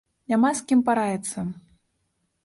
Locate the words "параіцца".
0.87-1.43